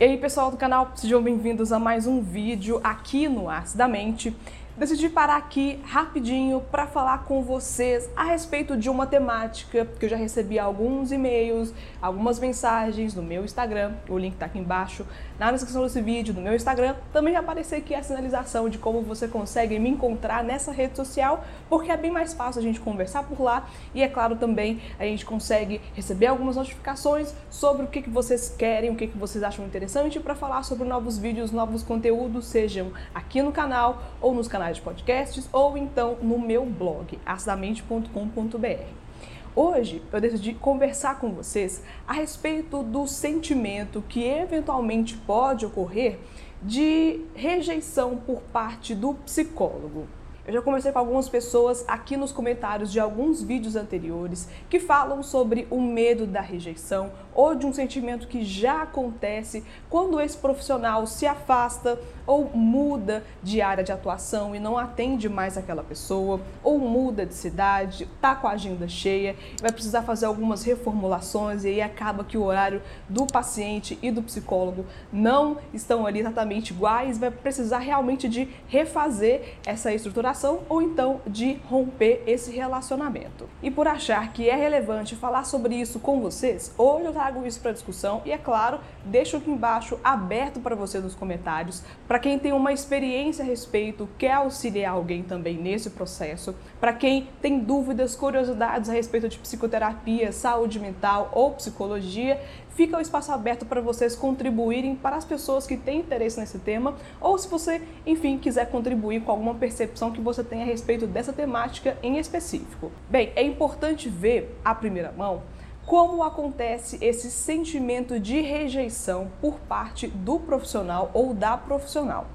E 0.00 0.04
aí 0.04 0.16
pessoal 0.16 0.48
do 0.48 0.56
canal, 0.56 0.92
sejam 0.94 1.20
bem-vindos 1.20 1.72
a 1.72 1.78
mais 1.80 2.06
um 2.06 2.22
vídeo 2.22 2.80
aqui 2.84 3.28
no 3.28 3.50
Acidamente 3.50 4.32
decidi 4.78 5.08
parar 5.08 5.36
aqui 5.36 5.80
rapidinho 5.84 6.60
para 6.70 6.86
falar 6.86 7.24
com 7.24 7.42
vocês 7.42 8.08
a 8.14 8.22
respeito 8.22 8.76
de 8.76 8.88
uma 8.88 9.08
temática 9.08 9.84
que 9.98 10.06
eu 10.06 10.08
já 10.08 10.16
recebi 10.16 10.56
alguns 10.56 11.10
e-mails, 11.10 11.74
algumas 12.00 12.38
mensagens 12.38 13.12
no 13.12 13.22
meu 13.22 13.44
Instagram, 13.44 13.94
o 14.08 14.16
link 14.16 14.34
está 14.34 14.46
aqui 14.46 14.60
embaixo, 14.60 15.04
na 15.36 15.50
descrição 15.50 15.82
desse 15.82 16.00
vídeo, 16.00 16.32
no 16.32 16.40
meu 16.40 16.54
Instagram, 16.54 16.94
também 17.12 17.32
vai 17.32 17.42
aparecer 17.42 17.76
aqui 17.76 17.92
a 17.92 18.02
sinalização 18.02 18.68
de 18.68 18.78
como 18.78 19.02
você 19.02 19.26
consegue 19.26 19.76
me 19.80 19.88
encontrar 19.88 20.44
nessa 20.44 20.70
rede 20.70 20.96
social, 20.96 21.44
porque 21.68 21.90
é 21.90 21.96
bem 21.96 22.12
mais 22.12 22.32
fácil 22.32 22.60
a 22.60 22.62
gente 22.62 22.78
conversar 22.78 23.24
por 23.24 23.40
lá 23.40 23.68
e 23.92 24.00
é 24.00 24.08
claro 24.08 24.36
também 24.36 24.80
a 24.96 25.04
gente 25.04 25.26
consegue 25.26 25.80
receber 25.94 26.26
algumas 26.26 26.54
notificações 26.54 27.34
sobre 27.50 27.82
o 27.82 27.88
que, 27.88 28.00
que 28.00 28.10
vocês 28.10 28.54
querem, 28.56 28.90
o 28.90 28.94
que, 28.94 29.08
que 29.08 29.18
vocês 29.18 29.42
acham 29.42 29.66
interessante 29.66 30.20
para 30.20 30.36
falar 30.36 30.62
sobre 30.62 30.86
novos 30.86 31.18
vídeos, 31.18 31.50
novos 31.50 31.82
conteúdos, 31.82 32.46
sejam 32.46 32.92
aqui 33.12 33.42
no 33.42 33.50
canal 33.50 34.02
ou 34.20 34.32
nos 34.32 34.46
canais 34.46 34.67
de 34.76 34.82
podcasts 34.82 35.48
ou 35.52 35.76
então 35.76 36.16
no 36.22 36.38
meu 36.38 36.64
blog, 36.64 37.18
acidamente.com.br. 37.24 39.08
Hoje 39.56 40.02
eu 40.12 40.20
decidi 40.20 40.54
conversar 40.54 41.18
com 41.18 41.32
vocês 41.32 41.82
a 42.06 42.12
respeito 42.12 42.82
do 42.82 43.06
sentimento 43.06 44.04
que 44.08 44.24
eventualmente 44.24 45.16
pode 45.16 45.66
ocorrer 45.66 46.18
de 46.62 47.24
rejeição 47.34 48.16
por 48.16 48.40
parte 48.42 48.94
do 48.94 49.14
psicólogo. 49.14 50.06
Eu 50.48 50.54
já 50.54 50.62
conversei 50.62 50.90
com 50.90 50.98
algumas 50.98 51.28
pessoas 51.28 51.84
aqui 51.86 52.16
nos 52.16 52.32
comentários 52.32 52.90
de 52.90 52.98
alguns 52.98 53.42
vídeos 53.42 53.76
anteriores 53.76 54.48
que 54.70 54.80
falam 54.80 55.22
sobre 55.22 55.66
o 55.70 55.78
medo 55.78 56.26
da 56.26 56.40
rejeição 56.40 57.12
ou 57.34 57.54
de 57.54 57.66
um 57.66 57.72
sentimento 57.72 58.26
que 58.26 58.42
já 58.42 58.80
acontece 58.80 59.62
quando 59.90 60.18
esse 60.18 60.38
profissional 60.38 61.06
se 61.06 61.26
afasta 61.26 62.00
ou 62.28 62.50
muda 62.54 63.24
de 63.42 63.62
área 63.62 63.82
de 63.82 63.90
atuação 63.90 64.54
e 64.54 64.60
não 64.60 64.76
atende 64.76 65.30
mais 65.30 65.56
aquela 65.56 65.82
pessoa, 65.82 66.40
ou 66.62 66.78
muda 66.78 67.24
de 67.24 67.32
cidade, 67.32 68.06
tá 68.20 68.34
com 68.34 68.46
a 68.46 68.52
agenda 68.52 68.86
cheia, 68.86 69.34
vai 69.60 69.72
precisar 69.72 70.02
fazer 70.02 70.26
algumas 70.26 70.62
reformulações 70.62 71.64
e 71.64 71.68
aí 71.68 71.80
acaba 71.80 72.22
que 72.22 72.36
o 72.36 72.42
horário 72.42 72.82
do 73.08 73.26
paciente 73.26 73.98
e 74.02 74.10
do 74.10 74.22
psicólogo 74.22 74.84
não 75.10 75.56
estão 75.72 76.06
ali 76.06 76.20
exatamente 76.20 76.74
iguais, 76.74 77.16
vai 77.16 77.30
precisar 77.30 77.78
realmente 77.78 78.28
de 78.28 78.46
refazer 78.68 79.56
essa 79.64 79.92
estruturação 79.92 80.60
ou 80.68 80.82
então 80.82 81.22
de 81.26 81.54
romper 81.70 82.22
esse 82.26 82.50
relacionamento. 82.50 83.48
E 83.62 83.70
por 83.70 83.88
achar 83.88 84.34
que 84.34 84.50
é 84.50 84.54
relevante 84.54 85.16
falar 85.16 85.44
sobre 85.44 85.76
isso 85.76 85.98
com 85.98 86.20
vocês, 86.20 86.74
hoje 86.76 87.06
eu 87.06 87.12
trago 87.12 87.46
isso 87.46 87.60
para 87.60 87.72
discussão 87.72 88.20
e 88.26 88.32
é 88.32 88.36
claro, 88.36 88.80
deixo 89.06 89.38
aqui 89.38 89.50
embaixo 89.50 89.98
aberto 90.04 90.60
para 90.60 90.74
você 90.74 90.98
nos 90.98 91.14
comentários 91.14 91.82
para 92.06 92.17
para 92.18 92.24
quem 92.24 92.36
tem 92.36 92.52
uma 92.52 92.72
experiência 92.72 93.44
a 93.44 93.46
respeito, 93.46 94.08
quer 94.18 94.32
auxiliar 94.32 94.94
alguém 94.94 95.22
também 95.22 95.56
nesse 95.56 95.90
processo, 95.90 96.52
para 96.80 96.92
quem 96.92 97.28
tem 97.40 97.60
dúvidas, 97.60 98.16
curiosidades 98.16 98.90
a 98.90 98.92
respeito 98.92 99.28
de 99.28 99.38
psicoterapia, 99.38 100.32
saúde 100.32 100.80
mental 100.80 101.30
ou 101.32 101.52
psicologia, 101.52 102.40
fica 102.74 102.98
o 102.98 103.00
espaço 103.00 103.30
aberto 103.30 103.64
para 103.64 103.80
vocês 103.80 104.16
contribuírem 104.16 104.96
para 104.96 105.14
as 105.14 105.24
pessoas 105.24 105.64
que 105.64 105.76
têm 105.76 106.00
interesse 106.00 106.40
nesse 106.40 106.58
tema, 106.58 106.96
ou 107.20 107.38
se 107.38 107.46
você, 107.46 107.80
enfim, 108.04 108.36
quiser 108.36 108.68
contribuir 108.68 109.20
com 109.20 109.30
alguma 109.30 109.54
percepção 109.54 110.10
que 110.10 110.20
você 110.20 110.42
tem 110.42 110.62
a 110.62 110.66
respeito 110.66 111.06
dessa 111.06 111.32
temática 111.32 111.96
em 112.02 112.18
específico. 112.18 112.90
Bem, 113.08 113.32
é 113.36 113.44
importante 113.44 114.08
ver, 114.08 114.58
à 114.64 114.74
primeira 114.74 115.12
mão, 115.12 115.42
como 115.88 116.22
acontece 116.22 116.98
esse 117.00 117.30
sentimento 117.30 118.20
de 118.20 118.42
rejeição 118.42 119.30
por 119.40 119.54
parte 119.60 120.06
do 120.06 120.38
profissional 120.38 121.10
ou 121.14 121.32
da 121.32 121.56
profissional. 121.56 122.26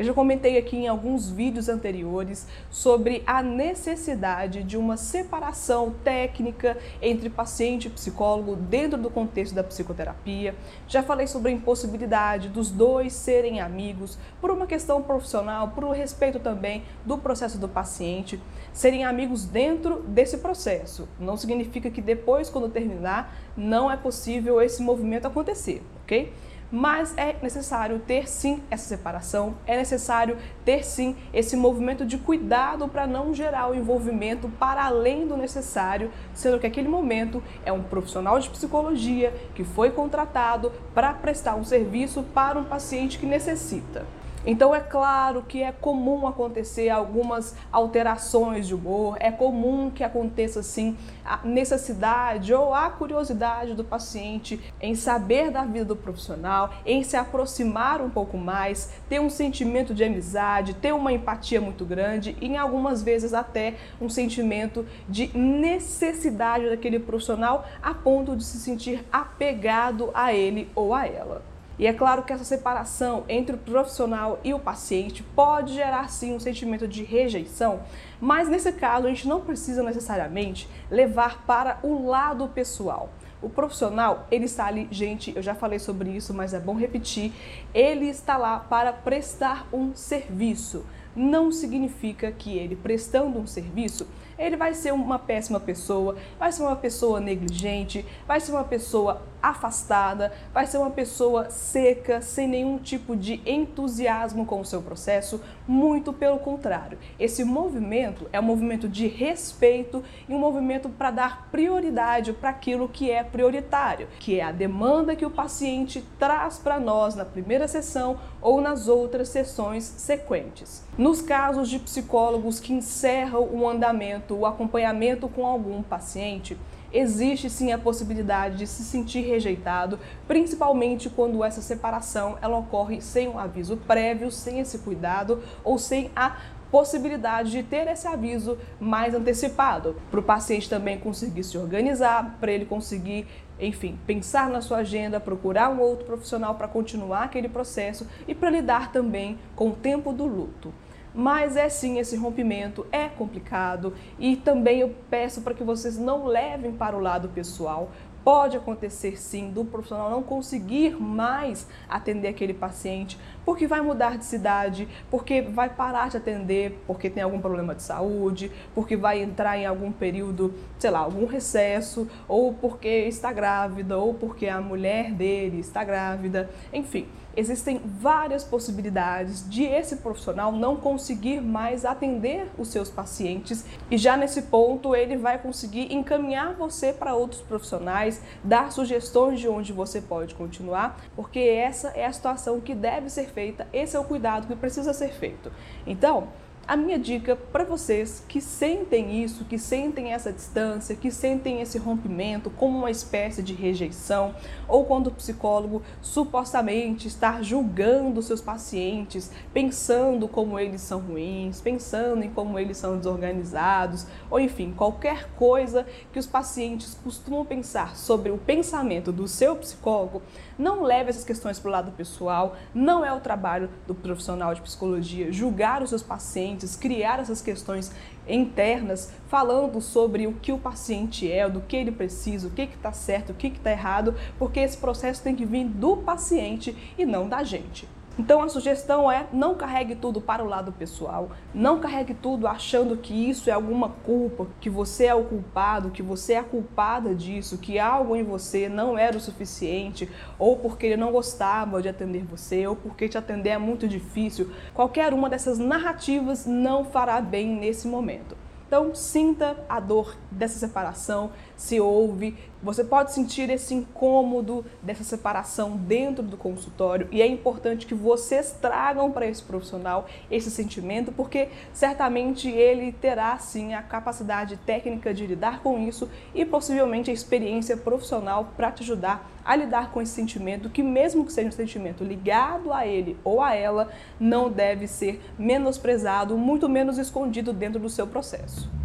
Eu 0.00 0.04
já 0.04 0.14
comentei 0.14 0.56
aqui 0.56 0.78
em 0.78 0.88
alguns 0.88 1.28
vídeos 1.28 1.68
anteriores 1.68 2.46
sobre 2.70 3.22
a 3.26 3.42
necessidade 3.42 4.62
de 4.62 4.78
uma 4.78 4.96
separação 4.96 5.94
técnica 6.02 6.78
entre 7.02 7.28
paciente 7.28 7.86
e 7.86 7.90
psicólogo 7.90 8.56
dentro 8.56 8.96
do 8.96 9.10
contexto 9.10 9.54
da 9.54 9.62
psicoterapia. 9.62 10.54
Já 10.88 11.02
falei 11.02 11.26
sobre 11.26 11.50
a 11.52 11.54
impossibilidade 11.54 12.48
dos 12.48 12.70
dois 12.70 13.12
serem 13.12 13.60
amigos 13.60 14.16
por 14.40 14.50
uma 14.50 14.66
questão 14.66 15.02
profissional, 15.02 15.68
por 15.68 15.84
um 15.84 15.92
respeito 15.92 16.40
também 16.40 16.82
do 17.04 17.18
processo 17.18 17.58
do 17.58 17.68
paciente. 17.68 18.40
Serem 18.72 19.04
amigos 19.04 19.44
dentro 19.44 20.00
desse 20.04 20.38
processo 20.38 21.06
não 21.18 21.36
significa 21.36 21.90
que 21.90 22.00
depois, 22.00 22.48
quando 22.48 22.70
terminar, 22.70 23.36
não 23.54 23.90
é 23.90 23.98
possível 23.98 24.62
esse 24.62 24.80
movimento 24.80 25.26
acontecer, 25.26 25.82
ok? 26.04 26.32
Mas 26.70 27.16
é 27.16 27.36
necessário 27.42 27.98
ter 27.98 28.28
sim 28.28 28.62
essa 28.70 28.88
separação, 28.88 29.56
é 29.66 29.76
necessário 29.76 30.36
ter 30.64 30.84
sim 30.84 31.16
esse 31.32 31.56
movimento 31.56 32.04
de 32.06 32.18
cuidado 32.18 32.86
para 32.88 33.06
não 33.06 33.34
gerar 33.34 33.70
o 33.70 33.74
envolvimento 33.74 34.48
para 34.48 34.84
além 34.84 35.26
do 35.26 35.36
necessário, 35.36 36.10
sendo 36.32 36.58
que 36.58 36.66
aquele 36.66 36.88
momento 36.88 37.42
é 37.64 37.72
um 37.72 37.82
profissional 37.82 38.38
de 38.38 38.50
psicologia 38.50 39.34
que 39.54 39.64
foi 39.64 39.90
contratado 39.90 40.72
para 40.94 41.12
prestar 41.12 41.56
um 41.56 41.64
serviço 41.64 42.22
para 42.34 42.58
um 42.58 42.64
paciente 42.64 43.18
que 43.18 43.26
necessita. 43.26 44.06
Então 44.46 44.74
é 44.74 44.80
claro 44.80 45.42
que 45.42 45.62
é 45.62 45.70
comum 45.70 46.26
acontecer 46.26 46.88
algumas 46.88 47.54
alterações 47.70 48.66
de 48.66 48.74
humor, 48.74 49.18
é 49.20 49.30
comum 49.30 49.90
que 49.90 50.02
aconteça 50.02 50.60
assim 50.60 50.96
a 51.22 51.40
necessidade 51.44 52.54
ou 52.54 52.72
a 52.72 52.88
curiosidade 52.88 53.74
do 53.74 53.84
paciente 53.84 54.58
em 54.80 54.94
saber 54.94 55.50
da 55.50 55.64
vida 55.64 55.84
do 55.84 55.96
profissional, 55.96 56.72
em 56.86 57.02
se 57.02 57.18
aproximar 57.18 58.00
um 58.00 58.08
pouco 58.08 58.38
mais, 58.38 58.94
ter 59.10 59.20
um 59.20 59.28
sentimento 59.28 59.92
de 59.92 60.04
amizade, 60.04 60.72
ter 60.72 60.92
uma 60.92 61.12
empatia 61.12 61.60
muito 61.60 61.84
grande 61.84 62.34
e 62.40 62.46
em 62.46 62.56
algumas 62.56 63.02
vezes 63.02 63.34
até 63.34 63.74
um 64.00 64.08
sentimento 64.08 64.86
de 65.06 65.36
necessidade 65.36 66.70
daquele 66.70 66.98
profissional 66.98 67.66
a 67.82 67.92
ponto 67.92 68.34
de 68.34 68.44
se 68.44 68.58
sentir 68.58 69.04
apegado 69.12 70.10
a 70.14 70.32
ele 70.32 70.70
ou 70.74 70.94
a 70.94 71.06
ela. 71.06 71.49
E 71.80 71.86
é 71.86 71.94
claro 71.94 72.22
que 72.22 72.30
essa 72.30 72.44
separação 72.44 73.24
entre 73.26 73.54
o 73.54 73.58
profissional 73.58 74.38
e 74.44 74.52
o 74.52 74.58
paciente 74.58 75.22
pode 75.22 75.72
gerar 75.72 76.10
sim 76.10 76.34
um 76.34 76.38
sentimento 76.38 76.86
de 76.86 77.02
rejeição, 77.02 77.80
mas 78.20 78.50
nesse 78.50 78.70
caso 78.72 79.06
a 79.06 79.08
gente 79.08 79.26
não 79.26 79.40
precisa 79.40 79.82
necessariamente 79.82 80.68
levar 80.90 81.46
para 81.46 81.80
o 81.82 82.06
lado 82.06 82.46
pessoal. 82.48 83.08
O 83.40 83.48
profissional, 83.48 84.26
ele 84.30 84.44
está 84.44 84.66
ali, 84.66 84.88
gente, 84.90 85.32
eu 85.34 85.40
já 85.40 85.54
falei 85.54 85.78
sobre 85.78 86.10
isso, 86.10 86.34
mas 86.34 86.52
é 86.52 86.60
bom 86.60 86.74
repetir, 86.74 87.32
ele 87.72 88.10
está 88.10 88.36
lá 88.36 88.60
para 88.60 88.92
prestar 88.92 89.66
um 89.72 89.94
serviço. 89.94 90.84
Não 91.14 91.50
significa 91.50 92.30
que 92.30 92.56
ele 92.56 92.76
prestando 92.76 93.38
um 93.38 93.46
serviço, 93.46 94.06
ele 94.40 94.56
vai 94.56 94.72
ser 94.72 94.92
uma 94.92 95.18
péssima 95.18 95.60
pessoa, 95.60 96.16
vai 96.38 96.50
ser 96.50 96.62
uma 96.62 96.76
pessoa 96.76 97.20
negligente, 97.20 98.06
vai 98.26 98.40
ser 98.40 98.52
uma 98.52 98.64
pessoa 98.64 99.22
afastada, 99.42 100.32
vai 100.52 100.66
ser 100.66 100.78
uma 100.78 100.90
pessoa 100.90 101.50
seca, 101.50 102.20
sem 102.20 102.48
nenhum 102.48 102.78
tipo 102.78 103.16
de 103.16 103.40
entusiasmo 103.44 104.46
com 104.46 104.60
o 104.60 104.64
seu 104.64 104.82
processo, 104.82 105.40
muito 105.66 106.12
pelo 106.12 106.38
contrário. 106.38 106.98
Esse 107.18 107.44
movimento 107.44 108.28
é 108.32 108.40
um 108.40 108.44
movimento 108.44 108.88
de 108.88 109.06
respeito 109.06 110.02
e 110.28 110.34
um 110.34 110.38
movimento 110.38 110.88
para 110.88 111.10
dar 111.10 111.48
prioridade 111.50 112.32
para 112.32 112.50
aquilo 112.50 112.88
que 112.88 113.10
é 113.10 113.22
prioritário, 113.22 114.08
que 114.18 114.40
é 114.40 114.44
a 114.44 114.52
demanda 114.52 115.16
que 115.16 115.26
o 115.26 115.30
paciente 115.30 116.04
traz 116.18 116.58
para 116.58 116.80
nós 116.80 117.14
na 117.14 117.24
primeira 117.24 117.68
sessão 117.68 118.18
ou 118.40 118.60
nas 118.60 118.88
outras 118.88 119.28
sessões 119.28 119.84
sequentes. 119.84 120.82
Nos 121.00 121.22
casos 121.22 121.70
de 121.70 121.78
psicólogos 121.78 122.60
que 122.60 122.74
encerram 122.74 123.48
o 123.50 123.66
andamento 123.66 124.34
o 124.34 124.44
acompanhamento 124.44 125.30
com 125.30 125.46
algum 125.46 125.82
paciente, 125.82 126.58
existe 126.92 127.48
sim 127.48 127.72
a 127.72 127.78
possibilidade 127.78 128.58
de 128.58 128.66
se 128.66 128.84
sentir 128.84 129.22
rejeitado, 129.22 129.98
principalmente 130.28 131.08
quando 131.08 131.42
essa 131.42 131.62
separação 131.62 132.36
ela 132.42 132.58
ocorre 132.58 133.00
sem 133.00 133.28
um 133.28 133.38
aviso 133.38 133.78
prévio, 133.78 134.30
sem 134.30 134.60
esse 134.60 134.80
cuidado 134.80 135.42
ou 135.64 135.78
sem 135.78 136.10
a 136.14 136.36
possibilidade 136.70 137.50
de 137.50 137.62
ter 137.62 137.88
esse 137.88 138.06
aviso 138.06 138.58
mais 138.78 139.14
antecipado, 139.14 139.96
para 140.10 140.20
o 140.20 140.22
paciente 140.22 140.68
também 140.68 141.00
conseguir 141.00 141.44
se 141.44 141.56
organizar, 141.56 142.36
para 142.38 142.52
ele 142.52 142.66
conseguir, 142.66 143.26
enfim, 143.58 143.98
pensar 144.06 144.50
na 144.50 144.60
sua 144.60 144.78
agenda, 144.78 145.18
procurar 145.18 145.70
um 145.70 145.80
outro 145.80 146.04
profissional 146.04 146.56
para 146.56 146.68
continuar 146.68 147.22
aquele 147.22 147.48
processo 147.48 148.06
e 148.28 148.34
para 148.34 148.50
lidar 148.50 148.92
também 148.92 149.38
com 149.56 149.70
o 149.70 149.74
tempo 149.74 150.12
do 150.12 150.26
luto. 150.26 150.70
Mas 151.14 151.56
é 151.56 151.68
sim, 151.68 151.98
esse 151.98 152.16
rompimento 152.16 152.86
é 152.92 153.08
complicado 153.08 153.94
e 154.18 154.36
também 154.36 154.80
eu 154.80 154.94
peço 155.10 155.40
para 155.42 155.54
que 155.54 155.64
vocês 155.64 155.98
não 155.98 156.26
levem 156.26 156.72
para 156.72 156.96
o 156.96 157.00
lado 157.00 157.28
pessoal, 157.28 157.90
Pode 158.22 158.54
acontecer 158.54 159.18
sim 159.18 159.50
do 159.50 159.64
profissional 159.64 160.10
não 160.10 160.22
conseguir 160.22 161.00
mais 161.00 161.66
atender 161.88 162.28
aquele 162.28 162.52
paciente 162.52 163.18
porque 163.46 163.66
vai 163.66 163.80
mudar 163.80 164.18
de 164.18 164.26
cidade, 164.26 164.86
porque 165.10 165.40
vai 165.40 165.70
parar 165.70 166.10
de 166.10 166.18
atender, 166.18 166.82
porque 166.86 167.08
tem 167.08 167.22
algum 167.22 167.40
problema 167.40 167.74
de 167.74 167.82
saúde, 167.82 168.52
porque 168.74 168.94
vai 168.94 169.22
entrar 169.22 169.56
em 169.56 169.64
algum 169.64 169.90
período, 169.90 170.52
sei 170.78 170.90
lá, 170.90 170.98
algum 170.98 171.24
recesso, 171.24 172.06
ou 172.28 172.52
porque 172.52 172.88
está 172.88 173.32
grávida, 173.32 173.96
ou 173.96 174.12
porque 174.12 174.46
a 174.46 174.60
mulher 174.60 175.12
dele 175.12 175.60
está 175.60 175.82
grávida, 175.82 176.50
enfim 176.72 177.08
existem 177.36 177.80
várias 177.84 178.44
possibilidades 178.44 179.48
de 179.48 179.64
esse 179.64 179.96
profissional 179.96 180.52
não 180.52 180.76
conseguir 180.76 181.40
mais 181.40 181.84
atender 181.84 182.48
os 182.58 182.68
seus 182.68 182.90
pacientes 182.90 183.64
e 183.90 183.96
já 183.96 184.16
nesse 184.16 184.42
ponto 184.42 184.94
ele 184.94 185.16
vai 185.16 185.38
conseguir 185.38 185.92
encaminhar 185.92 186.54
você 186.54 186.92
para 186.92 187.14
outros 187.14 187.40
profissionais, 187.40 188.20
dar 188.42 188.72
sugestões 188.72 189.40
de 189.40 189.48
onde 189.48 189.72
você 189.72 190.00
pode 190.00 190.34
continuar, 190.34 191.00
porque 191.14 191.40
essa 191.40 191.88
é 191.88 192.06
a 192.06 192.12
situação 192.12 192.60
que 192.60 192.74
deve 192.74 193.08
ser 193.08 193.28
feita, 193.30 193.66
esse 193.72 193.96
é 193.96 194.00
o 194.00 194.04
cuidado 194.04 194.46
que 194.46 194.56
precisa 194.56 194.92
ser 194.92 195.12
feito. 195.12 195.50
Então, 195.86 196.28
a 196.70 196.76
minha 196.76 197.00
dica 197.00 197.34
para 197.34 197.64
vocês 197.64 198.24
que 198.28 198.40
sentem 198.40 199.24
isso, 199.24 199.44
que 199.44 199.58
sentem 199.58 200.12
essa 200.12 200.32
distância, 200.32 200.94
que 200.94 201.10
sentem 201.10 201.60
esse 201.60 201.76
rompimento 201.78 202.48
como 202.48 202.78
uma 202.78 202.92
espécie 202.92 203.42
de 203.42 203.52
rejeição, 203.52 204.36
ou 204.68 204.84
quando 204.84 205.08
o 205.08 205.10
psicólogo 205.10 205.82
supostamente 206.00 207.08
está 207.08 207.42
julgando 207.42 208.22
seus 208.22 208.40
pacientes, 208.40 209.32
pensando 209.52 210.28
como 210.28 210.60
eles 210.60 210.80
são 210.80 211.00
ruins, 211.00 211.60
pensando 211.60 212.22
em 212.22 212.30
como 212.30 212.56
eles 212.56 212.76
são 212.76 212.96
desorganizados, 212.96 214.06
ou 214.30 214.38
enfim, 214.38 214.72
qualquer 214.72 215.28
coisa 215.32 215.84
que 216.12 216.20
os 216.20 216.26
pacientes 216.26 216.96
costumam 217.02 217.44
pensar 217.44 217.96
sobre 217.96 218.30
o 218.30 218.38
pensamento 218.38 219.10
do 219.10 219.26
seu 219.26 219.56
psicólogo, 219.56 220.22
não 220.56 220.84
leve 220.84 221.10
essas 221.10 221.24
questões 221.24 221.58
para 221.58 221.68
o 221.68 221.72
lado 221.72 221.90
pessoal, 221.90 222.54
não 222.72 223.04
é 223.04 223.12
o 223.12 223.18
trabalho 223.18 223.68
do 223.88 223.94
profissional 223.94 224.54
de 224.54 224.60
psicologia 224.60 225.32
julgar 225.32 225.82
os 225.82 225.88
seus 225.88 226.02
pacientes, 226.02 226.59
criar 226.76 227.20
essas 227.20 227.40
questões 227.40 227.90
internas 228.28 229.12
falando 229.28 229.80
sobre 229.80 230.26
o 230.26 230.34
que 230.34 230.52
o 230.52 230.58
paciente 230.58 231.30
é, 231.30 231.48
do 231.48 231.60
que 231.60 231.76
ele 231.76 231.92
precisa, 231.92 232.48
o 232.48 232.50
que 232.50 232.62
está 232.62 232.92
certo, 232.92 233.30
o 233.30 233.34
que 233.34 233.48
está 233.48 233.70
errado, 233.70 234.14
porque 234.38 234.60
esse 234.60 234.76
processo 234.76 235.22
tem 235.22 235.34
que 235.34 235.44
vir 235.44 235.66
do 235.66 235.96
paciente 235.96 236.76
e 236.96 237.04
não 237.04 237.28
da 237.28 237.42
gente. 237.42 237.88
Então 238.18 238.42
a 238.42 238.48
sugestão 238.48 239.10
é 239.10 239.26
não 239.32 239.54
carregue 239.54 239.94
tudo 239.94 240.20
para 240.20 240.44
o 240.44 240.46
lado 240.46 240.72
pessoal, 240.72 241.30
não 241.54 241.78
carregue 241.78 242.12
tudo 242.12 242.46
achando 242.46 242.96
que 242.96 243.14
isso 243.14 243.48
é 243.48 243.52
alguma 243.52 243.88
culpa, 243.88 244.46
que 244.60 244.68
você 244.68 245.06
é 245.06 245.14
o 245.14 245.24
culpado, 245.24 245.90
que 245.90 246.02
você 246.02 246.34
é 246.34 246.38
a 246.38 246.44
culpada 246.44 247.14
disso, 247.14 247.56
que 247.56 247.78
algo 247.78 248.14
em 248.14 248.22
você 248.22 248.68
não 248.68 248.98
era 248.98 249.16
o 249.16 249.20
suficiente, 249.20 250.10
ou 250.38 250.56
porque 250.56 250.86
ele 250.86 250.96
não 250.96 251.12
gostava 251.12 251.80
de 251.80 251.88
atender 251.88 252.24
você, 252.24 252.66
ou 252.66 252.76
porque 252.76 253.08
te 253.08 253.16
atender 253.16 253.50
é 253.50 253.58
muito 253.58 253.88
difícil. 253.88 254.50
Qualquer 254.74 255.14
uma 255.14 255.30
dessas 255.30 255.58
narrativas 255.58 256.46
não 256.46 256.84
fará 256.84 257.20
bem 257.20 257.48
nesse 257.48 257.88
momento. 257.88 258.36
Então, 258.70 258.94
sinta 258.94 259.56
a 259.68 259.80
dor 259.80 260.16
dessa 260.30 260.56
separação, 260.56 261.32
se 261.56 261.80
ouve. 261.80 262.38
Você 262.62 262.84
pode 262.84 263.12
sentir 263.12 263.48
esse 263.48 263.72
incômodo 263.72 264.66
dessa 264.82 265.02
separação 265.02 265.78
dentro 265.78 266.22
do 266.22 266.36
consultório 266.36 267.08
e 267.10 267.22
é 267.22 267.26
importante 267.26 267.86
que 267.86 267.94
vocês 267.94 268.54
tragam 268.60 269.10
para 269.10 269.26
esse 269.26 269.42
profissional 269.42 270.06
esse 270.30 270.50
sentimento, 270.50 271.10
porque 271.10 271.48
certamente 271.72 272.50
ele 272.50 272.92
terá 272.92 273.38
sim 273.38 273.72
a 273.72 273.82
capacidade 273.82 274.58
técnica 274.58 275.14
de 275.14 275.26
lidar 275.26 275.62
com 275.62 275.78
isso 275.78 276.10
e 276.34 276.44
possivelmente 276.44 277.10
a 277.10 277.14
experiência 277.14 277.78
profissional 277.78 278.52
para 278.54 278.70
te 278.70 278.82
ajudar 278.82 279.30
a 279.42 279.56
lidar 279.56 279.90
com 279.90 280.02
esse 280.02 280.12
sentimento, 280.12 280.68
que 280.68 280.82
mesmo 280.82 281.24
que 281.24 281.32
seja 281.32 281.48
um 281.48 281.52
sentimento 281.52 282.04
ligado 282.04 282.74
a 282.74 282.86
ele 282.86 283.16
ou 283.24 283.40
a 283.40 283.54
ela, 283.54 283.88
não 284.18 284.50
deve 284.50 284.86
ser 284.86 285.22
menosprezado, 285.38 286.36
muito 286.36 286.68
menos 286.68 286.98
escondido 286.98 287.54
dentro 287.54 287.80
do 287.80 287.88
seu 287.88 288.06
processo. 288.06 288.79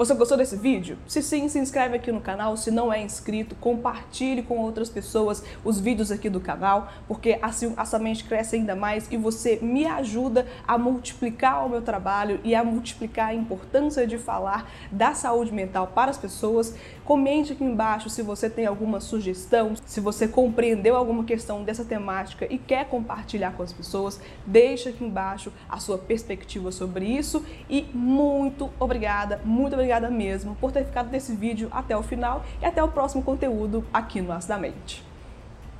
Você 0.00 0.14
gostou 0.14 0.38
desse 0.38 0.56
vídeo? 0.56 0.96
Se 1.06 1.22
sim, 1.22 1.46
se 1.50 1.58
inscreve 1.58 1.96
aqui 1.96 2.10
no 2.10 2.22
canal. 2.22 2.56
Se 2.56 2.70
não 2.70 2.90
é 2.90 3.02
inscrito, 3.02 3.54
compartilhe 3.54 4.42
com 4.42 4.56
outras 4.56 4.88
pessoas 4.88 5.44
os 5.62 5.78
vídeos 5.78 6.10
aqui 6.10 6.30
do 6.30 6.40
canal, 6.40 6.90
porque 7.06 7.38
assim 7.42 7.74
a 7.76 7.84
sua 7.84 7.98
mente 7.98 8.24
cresce 8.24 8.56
ainda 8.56 8.74
mais 8.74 9.06
e 9.12 9.18
você 9.18 9.58
me 9.60 9.84
ajuda 9.84 10.46
a 10.66 10.78
multiplicar 10.78 11.66
o 11.66 11.68
meu 11.68 11.82
trabalho 11.82 12.40
e 12.42 12.54
a 12.54 12.64
multiplicar 12.64 13.28
a 13.28 13.34
importância 13.34 14.06
de 14.06 14.16
falar 14.16 14.70
da 14.90 15.12
saúde 15.12 15.52
mental 15.52 15.88
para 15.88 16.10
as 16.10 16.16
pessoas. 16.16 16.74
Comente 17.10 17.54
aqui 17.54 17.64
embaixo 17.64 18.08
se 18.08 18.22
você 18.22 18.48
tem 18.48 18.66
alguma 18.66 19.00
sugestão, 19.00 19.74
se 19.84 19.98
você 19.98 20.28
compreendeu 20.28 20.94
alguma 20.94 21.24
questão 21.24 21.64
dessa 21.64 21.84
temática 21.84 22.46
e 22.48 22.56
quer 22.56 22.84
compartilhar 22.84 23.50
com 23.50 23.64
as 23.64 23.72
pessoas. 23.72 24.20
Deixa 24.46 24.90
aqui 24.90 25.02
embaixo 25.02 25.52
a 25.68 25.80
sua 25.80 25.98
perspectiva 25.98 26.70
sobre 26.70 27.04
isso 27.06 27.44
e 27.68 27.88
muito 27.92 28.70
obrigada, 28.78 29.40
muito 29.44 29.74
obrigada 29.74 30.06
obrigada 30.06 30.08
mesmo 30.08 30.54
por 30.60 30.70
ter 30.70 30.84
ficado 30.84 31.10
nesse 31.10 31.34
vídeo 31.34 31.66
até 31.72 31.96
o 31.96 32.02
final 32.04 32.44
e 32.62 32.64
até 32.64 32.80
o 32.80 32.86
próximo 32.86 33.24
conteúdo 33.24 33.84
aqui 33.92 34.20
no 34.20 34.30
Acidamente. 34.30 35.04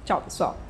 Tchau, 0.04 0.22
pessoal! 0.22 0.69